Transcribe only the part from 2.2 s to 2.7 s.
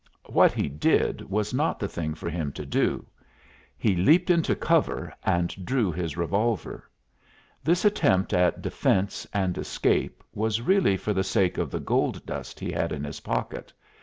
him to